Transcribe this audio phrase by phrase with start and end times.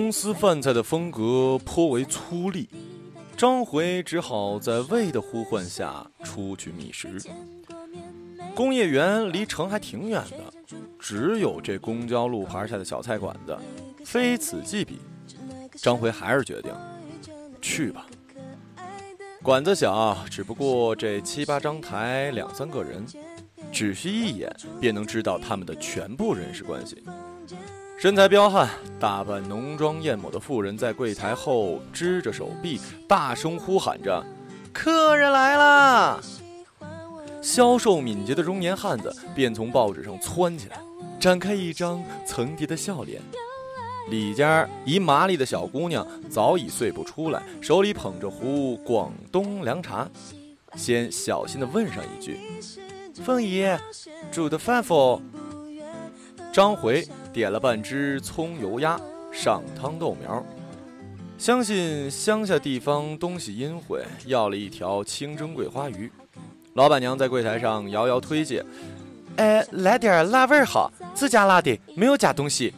[0.00, 2.66] 公司饭菜的风格颇为粗粝，
[3.36, 7.20] 张回只好在魏的呼唤下出去觅食。
[8.54, 10.38] 工业园离城还挺远的，
[10.98, 13.54] 只有这公交路牌下的小菜馆子，
[14.02, 15.00] 非此即彼。
[15.74, 16.72] 张回还是决定
[17.60, 18.06] 去吧。
[19.42, 23.04] 馆子小，只不过这七八张台，两三个人，
[23.70, 27.04] 只需一眼便能知道他们的全部人事关系。
[28.00, 28.66] 身材彪悍、
[28.98, 34.24] 打扮浓妆艳抹的妇人在柜台后支着手臂，大声呼喊着
[34.72, 36.18] ：“客人来啦！”
[37.42, 40.80] 消瘦敏捷的中年汉子便从报纸上窜起来，
[41.20, 43.20] 展开一张层叠的笑脸。
[44.08, 50.08] 里间一麻利的小姑娘早已碎步出来，手里捧着壶广东凉茶，
[50.74, 52.40] 先小心地问上一句
[53.22, 53.66] ：“凤姨，
[54.32, 55.20] 煮的饭否？”
[56.50, 59.00] 张回点了半只葱油鸭，
[59.32, 60.44] 上汤豆苗。
[61.38, 66.10] 相信乡下地方东西阴晦，要了一条清蒸桂花鱼。
[66.74, 68.64] 老板娘在柜台上遥遥推荐
[69.36, 72.74] ：“哎，来点辣味好，自家辣的，没有假东西。”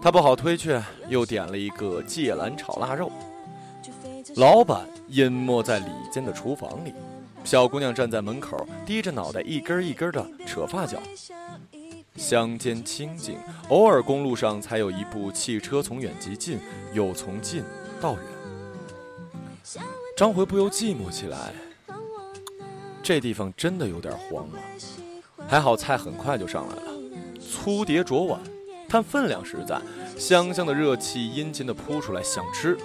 [0.00, 3.10] 他不好推却，又点了一个芥兰炒腊肉。
[4.36, 6.92] 老板隐没在里间的厨房里，
[7.44, 10.98] 小姑娘站在门口，低着脑袋，一根一根的扯发角。
[12.16, 16.58] 乡间清静，偶尔公路上才有一部汽车从远及近，
[16.92, 17.62] 又从近
[18.00, 18.22] 到远。
[20.16, 21.52] 张回不由寂寞起来。
[23.02, 24.58] 这地方真的有点荒啊！
[25.46, 26.92] 还好菜很快就上来了，
[27.38, 28.40] 粗碟浊碗，
[28.88, 29.80] 但分量实在，
[30.18, 32.76] 香香的热气殷勤地扑出来，想吃。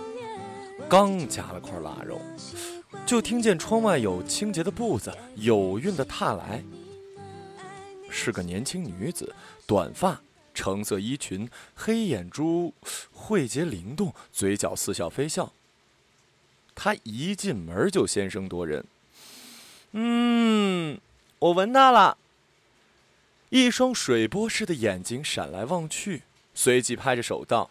[0.88, 2.22] 刚夹了块腊肉，
[3.06, 6.64] 就听见窗外有清洁的步子，有韵的踏来。
[8.12, 9.34] 是个年轻女子，
[9.66, 10.22] 短发，
[10.54, 12.74] 橙色衣裙，黑眼珠
[13.12, 15.54] 慧洁灵动，嘴角似笑非笑。
[16.76, 18.86] 她一进门就先声夺人。
[19.94, 21.00] 嗯，
[21.40, 22.18] 我闻到了。
[23.50, 26.24] 一双水波似的眼睛闪来望去，
[26.54, 27.70] 随即拍着手道：“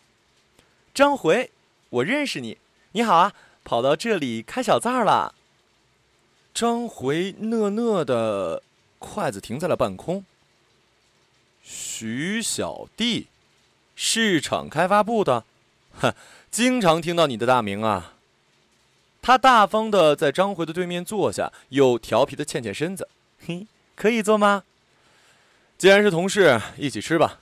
[0.93, 1.51] 张回，
[1.89, 2.59] 我认识你，
[2.93, 3.33] 你好啊，
[3.65, 5.35] 跑到这里开小灶了。”
[6.53, 8.63] 张回讷讷的，
[8.99, 10.25] 筷子停在了半空。
[11.73, 13.29] 徐小弟，
[13.95, 15.45] 市场开发部的，
[16.01, 16.13] 哼，
[16.51, 18.15] 经常听到你的大名啊。
[19.23, 23.09] 他大方的在张回的对面坐下，又调皮的欠欠身子。
[23.47, 24.65] 嘿，可以坐吗？
[25.79, 27.39] 既然是同事，一起吃吧。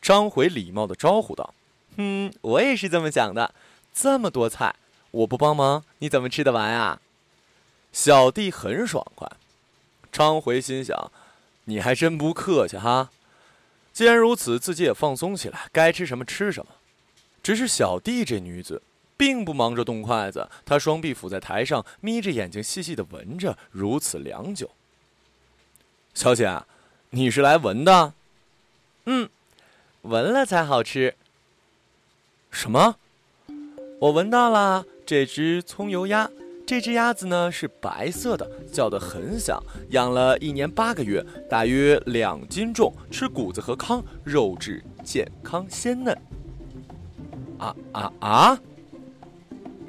[0.00, 1.52] 张回礼貌的招呼道
[1.96, 3.54] ：“嗯，我也是这么想的。
[3.92, 4.74] 这么多菜，
[5.10, 6.98] 我不帮忙，你怎么吃得完啊？”
[7.92, 9.30] 小弟很爽快。
[10.10, 11.12] 张回心想
[11.64, 13.10] ：“你还真不客气哈。”
[13.94, 16.72] 既然如此，自己也放松起来，该吃什么吃什么。
[17.42, 18.82] 只是小弟这女子。
[19.16, 24.68] 并不忙着动筷子，她双臂抚在台上，眯着眼睛细细的闻着，如此良久。
[26.12, 26.62] 小姐，
[27.10, 28.12] 你是来闻的？
[29.04, 29.30] 嗯，
[30.02, 31.14] 闻了才好吃。
[32.50, 32.96] 什么？
[34.00, 36.28] 我闻到了这只葱油鸭。
[36.66, 46.16] 这只鸭子呢是白色的，叫得很响，养了一年八个月，大约两斤重，吃谷子和糠，肉质健康鲜嫩。
[47.58, 48.58] 啊啊啊！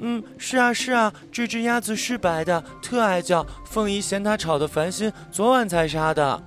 [0.00, 3.44] 嗯，是啊是啊，这只鸭子是白的，特爱叫。
[3.64, 6.42] 凤姨嫌它吵得烦心，昨晚才杀的。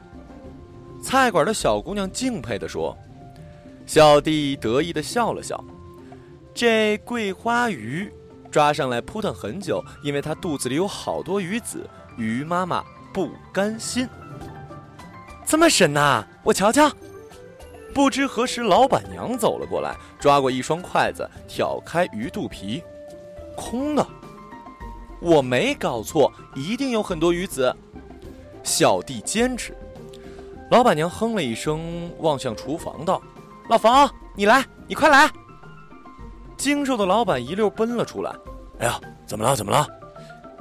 [1.01, 2.95] 菜馆的小姑娘敬佩地说。
[3.85, 5.63] 小弟得意地笑了笑。
[6.53, 8.11] 这桂花鱼
[8.51, 11.87] 抓上来扑腾很久，因为它肚子里有好多鱼子，
[12.17, 12.83] 鱼妈妈
[13.13, 14.07] 不甘心。
[15.45, 16.91] 这么神呐，我瞧瞧。
[17.93, 22.83] 不知何时，老板娘走了过来，抓过一双筷子，挑开鱼肚皮。
[23.55, 24.07] 空的，
[25.19, 27.75] 我没搞错，一定有很多鱼子。
[28.63, 29.75] 小弟坚持。
[30.69, 33.19] 老板娘哼了一声，望向厨房道
[33.69, 35.29] ：“老冯，你来，你快来。”
[36.59, 38.35] 精瘦的老板一溜奔了出来。
[38.79, 39.55] “哎呀，怎么了？
[39.55, 39.87] 怎么了？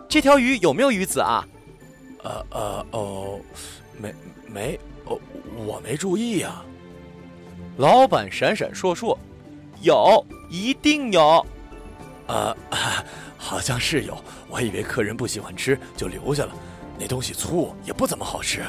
[0.09, 1.47] 这条鱼有没有鱼子啊
[2.23, 3.41] ？”“呃呃哦，
[3.99, 4.15] 没
[4.47, 5.19] 没哦，
[5.67, 6.63] 我没注意呀。”
[7.77, 9.19] 老板闪闪烁烁
[9.83, 11.45] ：“有，一定有。”
[12.29, 12.57] 呃，
[13.37, 14.17] 好像是有，
[14.49, 16.53] 我以为客人不喜欢吃，就留下了。
[16.99, 18.63] 那东西粗，也不怎么好吃。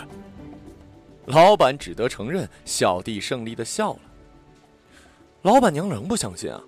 [1.26, 4.00] 老板只得承认，小弟胜利的笑了。
[5.42, 6.62] 老板娘仍不相信啊，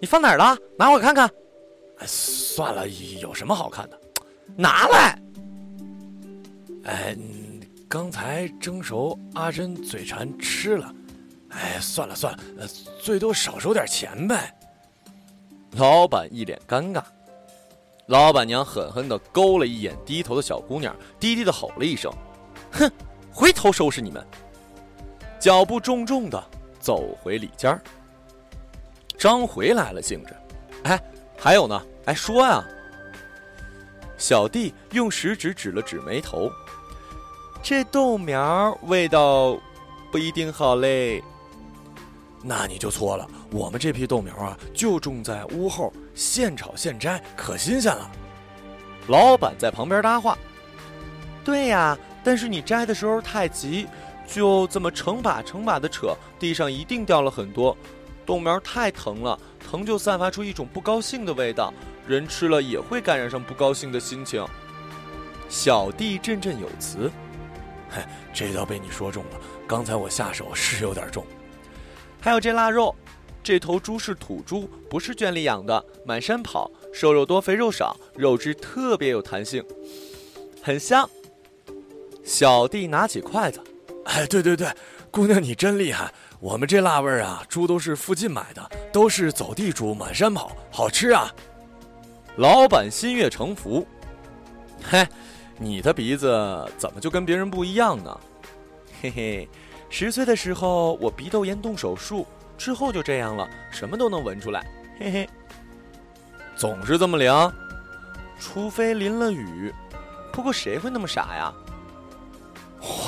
[0.00, 0.56] 你放哪儿了？
[0.78, 1.30] 拿我看看。
[1.98, 3.98] 哎，算了，有什么好看的？
[4.56, 5.18] 拿来。
[6.84, 7.16] 哎，
[7.88, 10.94] 刚才蒸熟，阿珍嘴馋吃了。
[11.50, 12.66] 哎，算了算了，呃，
[13.00, 14.54] 最多少收点钱呗。
[15.72, 17.02] 老板一脸尴尬。
[18.06, 22.12] 老板娘狠狠的勾了一眼低头的小姑娘，低低的吼了一声
[22.70, 22.90] ：“哼，
[23.32, 24.24] 回头收拾你们！”
[25.40, 26.42] 脚步重重的
[26.78, 27.78] 走回里间
[29.26, 30.32] 张回来了兴致
[30.84, 31.02] ：“哎，
[31.36, 32.64] 还有呢，哎，说呀。”
[34.16, 36.48] 小弟用食指指了指眉头
[37.60, 39.58] ：“这豆苗味道
[40.12, 41.20] 不一定好嘞。”
[42.40, 48.08] 那你就错了，我们这批豆苗啊，就种在屋后，现炒现摘，可新鲜了。
[49.08, 50.38] 老板在旁边搭话
[51.44, 53.88] ：“对呀，但是你摘的时候太急，
[54.24, 57.76] 就这么成把成把的扯，地上一定掉了很多。
[58.26, 59.38] 豆苗太疼了，
[59.70, 61.72] 疼就散发出一种不高兴的味道，
[62.06, 64.44] 人吃了也会感染上不高兴的心情。”
[65.48, 67.08] 小弟振振有词
[67.88, 68.02] ：“嘿，
[68.34, 71.24] 这倒被你说中了，刚才我下手是有点重。”
[72.20, 72.92] 还有这腊肉，
[73.44, 79.64] 这头猪是土猪，不是圈里养的，满山跑，瘦肉多，肥肉少，肉质特别有弹性，
[80.60, 81.08] 很香。
[82.24, 83.62] 小弟拿起筷子，
[84.06, 84.66] 哎，对对对，
[85.12, 91.32] 姑娘你真厉害，我们这辣味儿啊，猪都是附近买的，都是走地猪，满山跑，好吃啊。
[92.36, 93.86] 老板心悦诚服，
[94.82, 95.06] 嘿，
[95.58, 98.20] 你的鼻子怎么就跟别人不一样呢？
[99.00, 99.48] 嘿嘿。
[99.88, 102.26] 十岁的时候，我鼻窦炎动手术，
[102.58, 104.66] 之后就这样了，什么都能闻出来。
[104.98, 105.30] 嘿嘿，
[106.56, 107.32] 总是这么灵，
[108.38, 109.72] 除非淋了雨。
[110.32, 111.54] 不过谁会那么傻呀？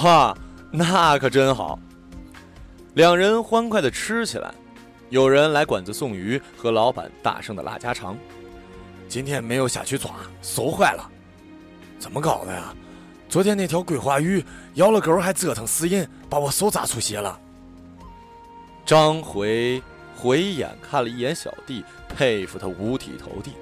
[0.02, 0.34] 哇，
[0.70, 1.78] 那可真好。
[2.94, 4.52] 两人欢快的吃起来，
[5.10, 8.16] 有人来馆子送鱼，和老板大声的拉家常。
[9.08, 10.10] 今天没有下去抓，
[10.42, 11.08] 馊坏了，
[11.98, 12.74] 怎么搞的呀？
[13.28, 14.44] 昨天那条桂花鱼
[14.74, 17.38] 咬了钩，还折腾死人，把我手扎出血了。
[18.84, 19.82] 张回
[20.16, 23.52] 回眼看了一眼小弟，佩服他五体投地。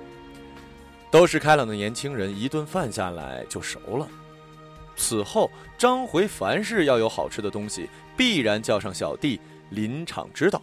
[1.11, 4.07] 都是开朗的年轻人，一顿饭下来就熟了。
[4.97, 9.41] 此后，张回凡是要有好吃的东西，必然叫上小弟
[9.71, 10.63] 临场指导。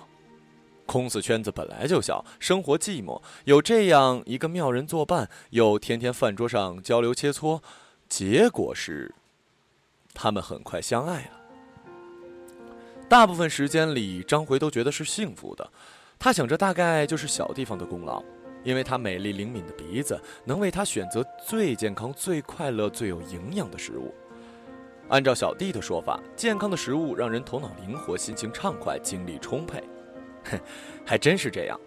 [0.85, 7.61] 空寺圈子本来就小，生活寂寞，有这样一个妙人作伴，又天天饭桌上交流切磋。
[8.09, 9.15] 结果是，
[10.13, 11.39] 他们很快相爱了。
[13.07, 15.67] 大部分时间里，张回都觉得是幸福的。
[16.19, 18.21] 他想着，大概就是小地方的功劳，
[18.63, 24.13] 因为他美丽灵敏的鼻子能为他选择最健康、最快乐、最有营养的食物。
[25.13, 29.83] 按照小弟的说法，健康的食物让人头脑灵活、心情畅快、精力充沛。
[30.45, 30.59] 哼，
[31.05, 31.79] 还真是这样。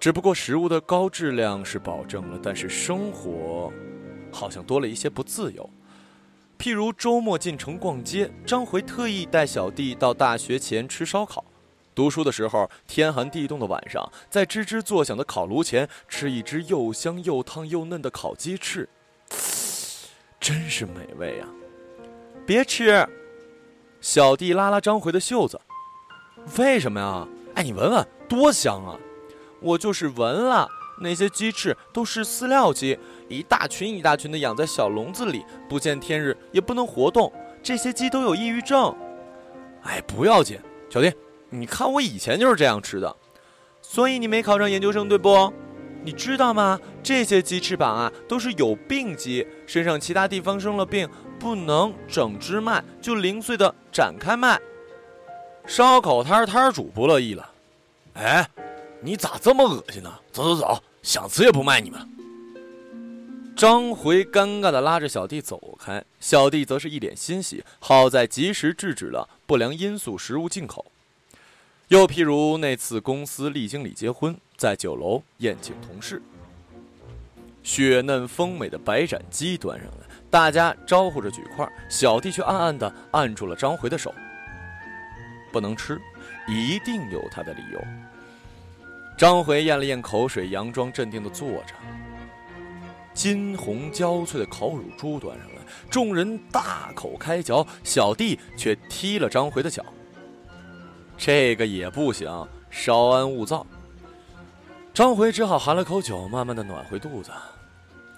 [0.00, 3.70] 只不过食物的高质量是保证了，但是生活……
[4.32, 5.68] 好像多了一些不自由，
[6.58, 11.44] 譬如周末进城逛街，张回特意带小弟到大学前吃烧烤；
[11.94, 18.88] 读书的时候，天寒地冻的晚上，在吱吱作响的烤炉前吃一只又香又烫又嫩的烤鸡翅，
[20.40, 21.48] 真是美味啊！
[22.48, 23.06] 别吃，
[24.00, 25.60] 小弟拉拉张回的袖子，
[26.56, 27.28] 为什么呀？
[27.54, 28.96] 哎，你闻闻，多香啊！
[29.60, 30.66] 我就是闻了。
[30.98, 37.30] 那些鸡翅都是饲料鸡，一大群一大群的养在小笼子里，不见天日，也不能活动。
[37.62, 38.96] 这些鸡都有抑郁症。
[39.82, 41.12] 哎，不要紧，小弟，
[41.50, 43.14] 你看我以前就是这样吃的，
[43.82, 45.52] 所以你没考上研究生，对不？
[46.04, 46.80] 你知道吗？
[47.02, 54.60] 这些鸡翅膀啊，都是有病鸡，身上其他地方生了病，不能整只卖，就零碎的展开卖。
[55.66, 57.50] 烧烤摊摊主不乐意了，
[58.14, 58.48] 哎，
[59.00, 60.12] 你咋这么恶心呢？
[60.32, 60.82] 走走走。
[61.00, 62.00] 想吃也不卖你们。
[63.56, 70.84] 张回尴尬的拉着小弟走开，小弟则是一脸欣喜，好在及时制止了不良因素食物进口。
[71.88, 76.20] 又譬如那次公司厉经理结婚，在酒楼宴请同事，
[77.62, 84.12] 雪嫩丰美的白斩鸡端上来，大家招呼着举筷，小弟却暗暗的按住了张回的手，
[85.50, 85.98] 不能吃，
[86.46, 87.82] 一定有他的理由。
[89.16, 91.74] 张回咽了咽口水，佯装镇定的坐着。
[93.14, 99.82] 金红焦脆的烤乳猪端上来，众人大口开嚼，小弟却踢了张回的脚。
[101.18, 103.66] 这个也不行，稍安勿躁。
[104.94, 107.30] 张回只好含了口酒，慢慢的暖回肚子。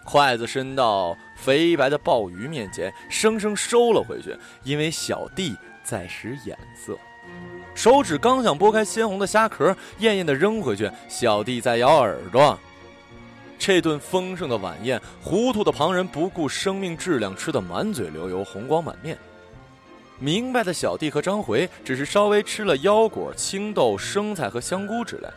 [0.04, 6.97] 筷子伸到肥白的鲍鱼面前，生生收了回去，因为小弟在使眼色。
[7.75, 12.59] 手指刚想拨开鲜红的虾壳，艳艳的扔回去，小弟在咬耳朵。
[13.59, 19.16] 这顿丰盛的晚宴，糊涂的旁人不顾生命质量，吃得满嘴流油，红光满面。
[20.20, 25.28] 明白的小弟和张回只是稍微吃了腰果、青豆、生菜和香菇之类，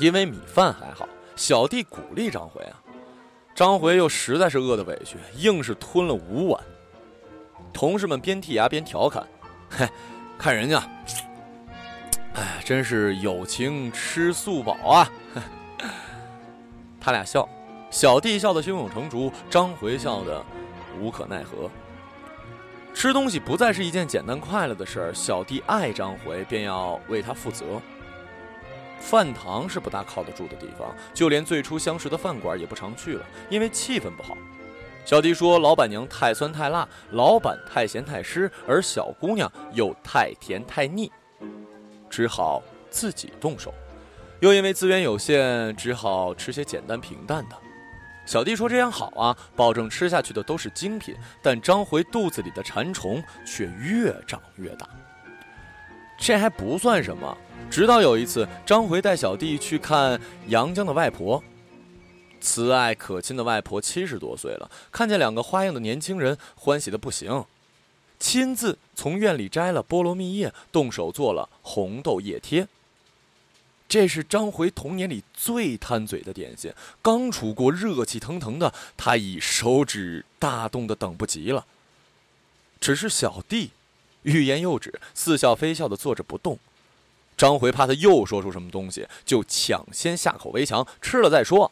[0.00, 1.08] 因为米饭还好。
[1.36, 2.82] 小弟鼓励张回啊，
[3.54, 6.60] 张回又实在是饿得委屈，硬是吞了五碗。
[7.72, 9.26] 同事们边剔牙边调侃
[9.70, 9.88] ：“嘿，
[10.36, 10.82] 看人家，
[12.34, 15.08] 哎，真是友情吃素饱啊！”
[17.00, 17.48] 他俩笑，
[17.90, 20.44] 小弟笑得胸有成竹，张回笑得
[21.00, 21.70] 无可奈何。
[23.02, 27.82] 吃东西不再是一件简单快乐的事儿，小弟爱张回，便要为他负责。
[29.00, 34.38] 饭堂是不大靠得住的地方，就连最初相识的饭馆也不常去了，因为气氛不好。
[35.04, 41.10] 小弟说，老板娘太酸太辣，老板太咸太湿，而小姑娘又太甜太腻，
[42.08, 43.74] 只好自己动手。
[44.38, 47.56] 又因为资源有限，只好吃些简单平淡的。
[48.24, 54.88] 小弟说：“这样好啊，保证吃下去的都是精品。”但张回肚子里的馋虫却越长越大。
[56.18, 57.36] 这还不算什么，
[57.68, 61.42] 直到有一次，张回带小弟去看杨江的外婆，
[62.40, 67.44] 慈爱可亲的外婆七十多岁了，看见两个花样的年轻人，欢喜的不行，
[68.20, 72.68] 亲自从院里摘了菠萝蜜叶，动手做了红豆叶贴。
[73.92, 76.72] 这是张回童年里最贪嘴的点心，
[77.02, 81.66] 刚出锅，热气腾腾的，他已手指大动的等不及了。
[82.80, 83.72] 只是小弟
[84.22, 86.58] 欲言又止，似笑非笑的坐着不动。
[87.36, 91.70] 张回怕他又说出什么东西，就抢先下口为强，吃了再说。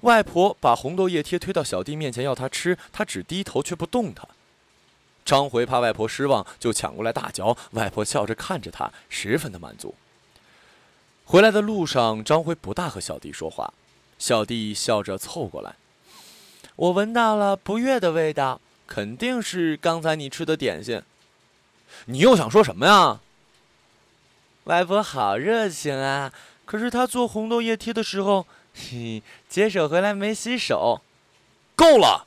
[0.00, 4.26] 外婆把红豆叶贴推到小弟面前要他吃，他只低头却不动弹。
[5.26, 7.54] 张回怕外婆失望，就抢过来大嚼。
[7.72, 9.94] 外婆笑着看着他，十分的满足。
[11.30, 13.74] 回来的路上，张辉不大和小弟说话，
[14.18, 15.76] 小弟笑着凑过来。
[16.74, 21.02] 我闻到了不悦的味道，肯定是刚才你吃的点心。
[22.06, 23.20] 你又想说什么呀？
[24.64, 26.32] 外婆好热情啊！
[26.64, 31.02] 可是她做红豆叶贴的时候，嘿，接手回来没洗手。
[31.76, 32.26] 够了！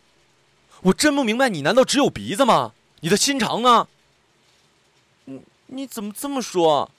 [0.84, 2.74] 我真不明白，你难道只有鼻子吗？
[3.00, 3.88] 你的心肠呢？
[5.26, 6.92] 你你怎么这么说？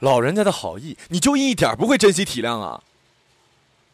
[0.00, 2.82] 老人家的好意，你就一点不会珍惜体谅啊！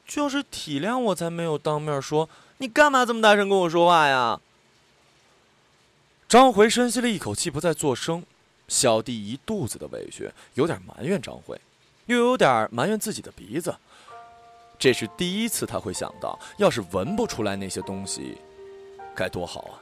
[0.06, 2.28] 就是体谅我才没有当面说。
[2.59, 4.40] 你干嘛这么大声跟我说话呀？
[6.28, 8.25] 张回深吸了一口气，不再作声。
[8.68, 11.61] 小弟一肚子的委屈，有点埋怨张回，
[12.06, 13.75] 又有点埋怨自己的鼻子。
[14.78, 18.38] 这是第一次他会想到，要是闻不出来那些东西，
[19.14, 19.75] 该多好啊！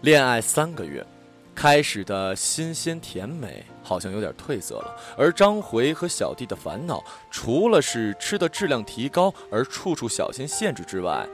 [0.00, 1.06] 恋爱三个月。
[1.54, 11.26] 开始的新鲜甜美好像有点褪色了，而张回和小弟的烦恼，除了是吃的质量提高而处处小心限制之外，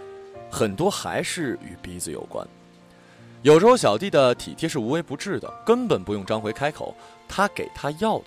[0.50, 2.46] 很多还是与鼻子有关。
[3.42, 6.94] 有时候小弟的体贴是无微不至的，根本不用张回开口，
[7.26, 8.26] 他给他要的，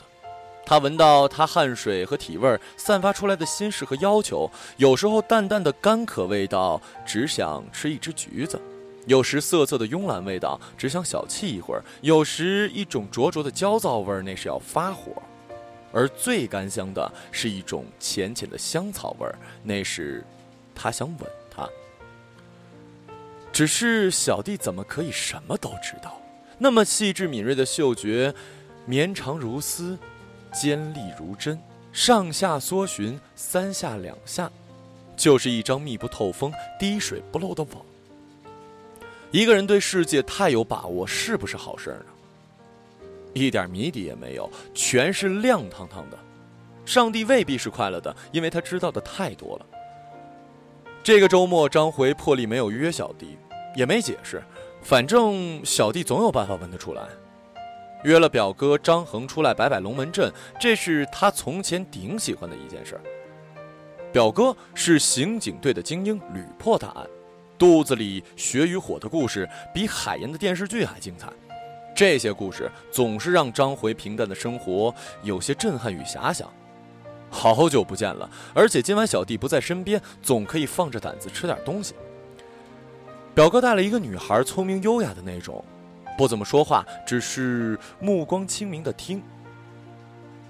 [0.65, 8.59] 他闻到他汗水和体味散发出来的心事和要求，有时候淡淡的干渴味道，只想吃一只橘子。
[9.05, 15.11] 有时涩涩的慵懒味道，只想小憩一会儿；有时一种灼灼的焦躁味儿，那是要发火；
[15.91, 20.23] 而最甘香的是一种浅浅的香草味儿，那是
[20.73, 21.67] 他想吻她。
[23.51, 26.19] 只是小弟怎么可以什么都知道？
[26.57, 28.33] 那么细致敏锐的嗅觉，
[28.85, 29.97] 绵长如丝，
[30.53, 31.59] 尖利如针，
[31.91, 34.49] 上下搜寻三下两下，
[35.17, 37.85] 就是一张密不透风、滴水不漏的网。
[39.33, 42.05] 一个人对世界太有把握，是不是好事呢？
[43.33, 46.19] 一点谜底也没有，全是亮堂堂的。
[46.85, 49.65] 上帝未必是快乐的，因为他知道的太多了。
[51.01, 53.35] 这个周末，张回破例没有约小弟，
[53.75, 54.39] 也没解释，
[54.83, 57.01] 反正小弟总有办法问得出来。
[58.03, 63.01] 约了表哥张恒出来摆摆龙门阵，这是他从前顶喜欢的一件事。
[64.11, 67.07] 表哥是刑警队的精英，屡破大案。
[67.63, 71.29] 肚子里血与火的故事比海盐的电视剧还精彩，
[71.95, 76.51] 这些故事总是让张回平淡的生活有些震撼与遐想。
[77.29, 81.95] 好久不见了，而且今晚小弟不在身边，总可以放着胆子吃点东西。
[83.33, 85.63] 表哥带了一个女孩，聪明优雅的那种，
[86.17, 89.23] 不怎么说话，只是目光清明的听。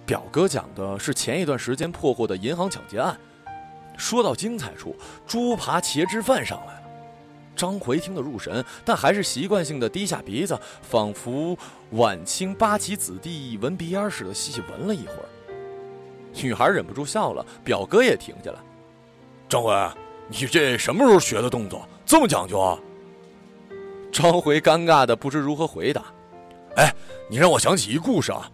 [0.03, 3.15] 表哥讲的是前一段时间破获的银行抢劫案，
[3.97, 4.95] 说到精彩处，
[5.27, 6.81] 猪扒茄汁饭上来。
[7.55, 11.57] 张回听得入神，但还是习惯性的低下鼻子，仿佛
[11.91, 15.25] 晚清八旗子弟闻鼻烟似的细细闻了一会儿。
[16.41, 18.57] 女孩忍不住笑了，表哥也停下来。
[19.47, 19.71] 张回，
[20.27, 21.87] 你这什么时候学的动作？
[22.05, 22.79] 这么讲究啊？
[24.11, 26.05] 张回尴尬的不知如何回答。
[26.75, 26.91] 哎，
[27.29, 28.49] 你让我想起一故事啊。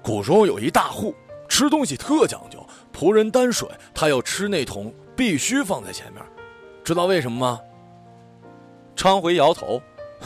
[0.00, 1.14] 古时候有一大户，
[1.48, 2.64] 吃东西特讲究，
[2.96, 6.22] 仆人担水，他要吃那桶必须放在前面，
[6.84, 7.60] 知道为什么吗？
[8.98, 9.80] 昌回摇头，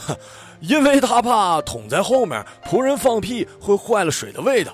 [0.60, 4.72] 因为他怕桶在后面，仆人放屁会坏了水的味道。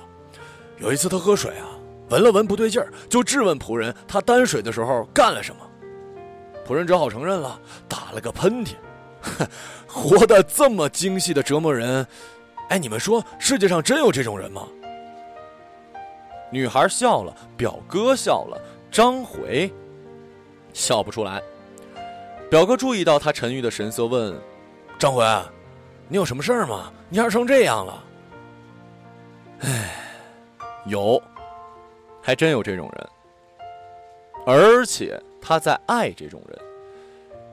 [0.78, 1.66] 有一次他喝水啊，
[2.08, 5.60] 闻了闻不对劲儿，就质问仆人，他担水的时候干了什么？
[6.64, 8.74] 仆人只好承认了，打了个喷嚏。
[9.88, 12.06] 活得这么精细的折磨人，
[12.68, 14.68] 哎，你们说世界上真有这种人吗？
[16.52, 18.56] 女孩笑了，表哥笑了，
[18.92, 19.72] 张回
[20.72, 21.42] 笑不出来。
[22.50, 24.34] 表哥注意到他沉郁的神色，问
[24.98, 25.22] ：“张回，
[26.08, 26.90] 你有什么事儿吗？
[27.10, 28.04] 你还成这样了？”
[29.60, 29.94] 哎，
[30.86, 31.22] 有，
[32.22, 33.08] 还真有这种人，
[34.46, 36.58] 而且他在爱这种人。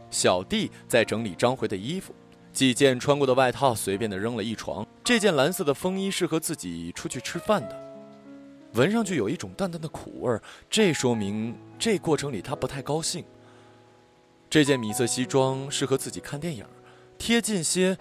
[0.09, 2.15] 小弟在整理张回的衣服，
[2.53, 4.87] 几件穿过的外套随便的扔了一床。
[5.03, 7.77] 这件蓝色的风衣是和自己出去吃饭的。
[8.75, 13.25] 闻上去有一种淡淡的苦味儿，这说明这过程里他不太高兴。
[14.49, 16.65] 这件米色西装适合自己看电影，
[17.17, 17.97] 贴近些，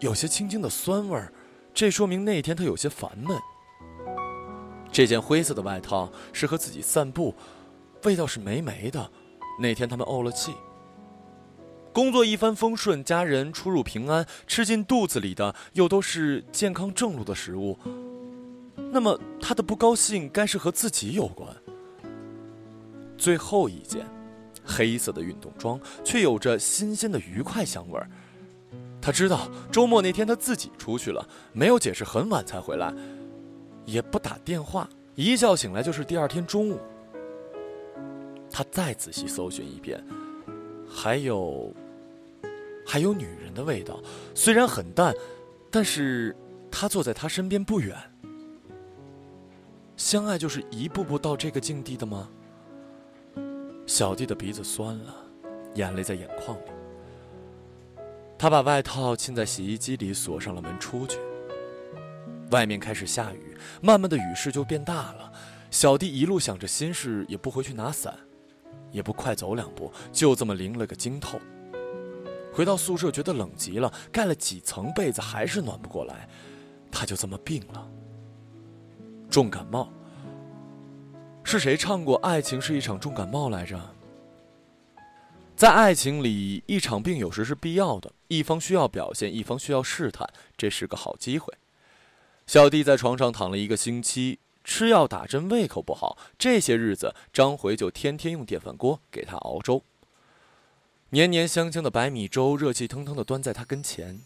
[0.00, 1.32] 有些轻轻的酸味儿，
[1.72, 3.38] 这说明那天他有些烦闷。
[4.90, 7.34] 这件灰色的外套适合自己散步，
[8.02, 9.10] 味道是霉霉的，
[9.60, 10.52] 那天他们怄了气。
[11.92, 17.78] 工作一帆风顺，家人出入平安，吃进肚子里的又都是健康正路的食物。
[18.90, 21.54] 那么他的不高兴该是和自己有关。
[23.16, 24.06] 最后一件，
[24.64, 28.08] 黑色的运动装，却有着新鲜的愉快香味儿。
[29.00, 32.94] 他知道周末那天他自己出去了，没有解释，很晚才回来，
[33.84, 36.78] 也不打电话，一觉醒来就是第二天中午。
[38.50, 40.04] 他再仔细搜寻一遍，
[40.88, 41.74] 还有，
[42.86, 44.00] 还有女人的味道，
[44.34, 45.14] 虽然很淡，
[45.70, 46.36] 但是
[46.70, 47.96] 他坐在他身边不远。
[49.96, 52.28] 相爱就是一步步到这个境地的吗？
[53.86, 55.14] 小弟的鼻子酸了，
[55.74, 56.70] 眼泪在眼眶里。
[58.38, 61.18] 他把外套浸在洗衣机里，锁上了门，出去。
[62.50, 65.32] 外面开始下雨，慢慢的雨势就变大了。
[65.70, 68.14] 小弟一路想着心事，也不回去拿伞，
[68.90, 71.40] 也不快走两步，就这么淋了个精透。
[72.52, 76.28] 回到宿舍，觉得冷极了，盖了几层被子还是暖不过来，
[76.90, 77.88] 他就这么病了。
[79.30, 79.90] 重感冒，
[81.44, 83.78] 是谁唱过《爱情是一场重感冒》来着？
[85.54, 91.52] 在爱情里，一场病有时是必要的，一方需要表现，一方需要试探，这是个好机会。
[92.46, 96.16] 小弟在床上躺了一个星期，吃药打针，胃口不好。
[96.38, 99.82] 这些日子，张回就天天用电饭锅给他熬粥，
[101.10, 104.20] 黏黏香香的白米粥，热气腾腾的端在他跟前，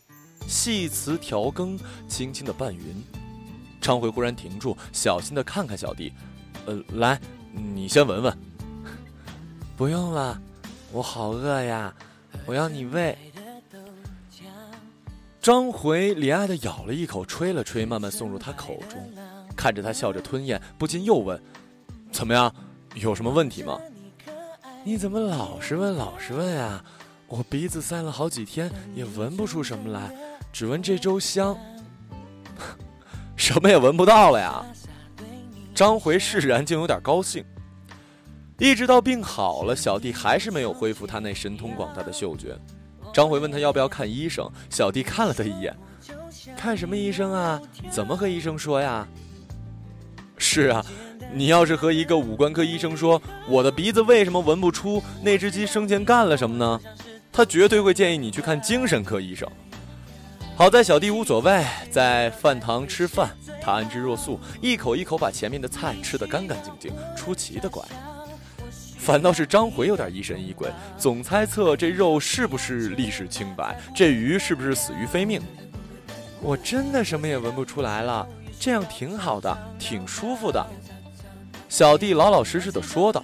[0.46, 3.04] 细瓷调羹，轻轻的拌匀。
[3.80, 6.12] 张回忽然停住，小心的看看小弟，
[6.66, 7.18] 呃，来，
[7.52, 8.38] 你先闻闻。
[9.76, 10.40] 不用了，
[10.92, 11.94] 我好饿呀，
[12.44, 13.16] 我要你喂。
[15.40, 18.98] 张回怜爱的咬了一口，吹了吹，慢慢送入他口中，
[19.56, 21.40] 看着他笑着吞咽，不禁又问
[22.10, 22.52] ：“怎么样？
[22.94, 23.78] 有什么问题吗？”
[24.82, 26.84] 你怎么老是问，老是问呀？
[27.28, 30.12] 我鼻子塞了好几天，也闻不出什么来，
[30.52, 31.56] 只闻这粥香。
[33.36, 34.64] 什么也闻不到了呀！
[35.76, 37.44] 张回释然，竟有点高兴。
[38.58, 42.56] 一直到病好了，小弟还是没有恢复他那神通广大的嗅觉。
[43.12, 45.76] 张回问他要不要看医生，小弟看了他一眼
[46.56, 47.60] ：“看什么医生啊？
[47.90, 49.06] 怎么和医生说呀
[50.38, 50.82] ？”“是啊，
[51.34, 56.80] 你要是和一个五官科医生说我的鼻子为什么闻不出那只鸡生前干了什么呢？
[57.30, 59.46] 他绝对会建议你去看精神科医生。”
[60.56, 63.28] 好在小弟无所谓，在饭堂吃饭，
[63.60, 67.84] 他安之若素，一口一口把前面的菜吃得干干净净，出奇的乖。
[68.96, 75.42] 反倒是张回有点疑神疑鬼，总猜测这肉是不是历史清白，这鱼是不是死于非命。
[76.40, 78.26] 我真的什么也闻不出来了，
[78.58, 80.66] 这样挺好的，挺舒服的。
[81.68, 83.22] 小弟老老实实的说道。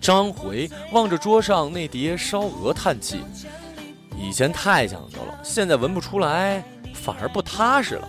[0.00, 3.20] 张回望着桌上那碟烧鹅，叹气。
[4.28, 6.62] 以前太讲究了，现在闻不出来，
[6.92, 8.06] 反而不踏实了。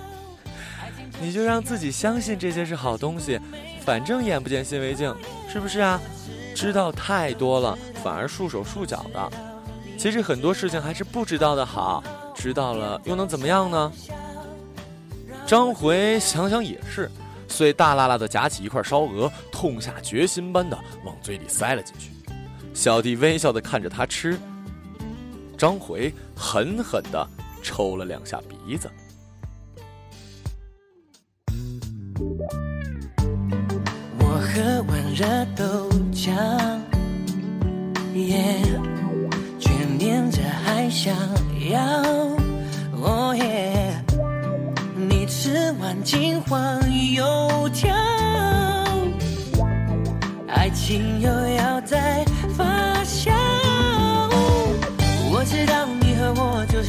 [1.22, 3.40] 你就让自己相信这些是好东西，
[3.86, 5.16] 反正眼不见心为净，
[5.48, 5.98] 是不是啊？
[6.54, 9.32] 知道太多了，反而束手束脚的。
[9.98, 12.04] 其实很多事情还是不知道的好，
[12.36, 13.90] 知道了又能怎么样呢？
[15.48, 17.10] 张回想想也是，
[17.48, 22.12] 遂大辣辣的夹起一块烧鹅，痛下决心般的往嘴里塞了进去。
[22.74, 24.38] 小弟微笑的看着他吃。
[25.60, 27.28] 张回狠狠地
[27.62, 28.90] 抽了两下鼻子。
[34.18, 35.26] 我喝完热
[35.58, 36.32] 豆浆，
[38.16, 38.56] 耶，
[39.60, 41.14] 却念着还想
[41.70, 41.82] 要，
[42.94, 44.02] 哦耶，
[44.96, 46.80] 你吃完金黄
[47.12, 47.94] 油条，
[50.48, 51.30] 爱情又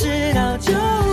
[0.00, 1.09] 知道就。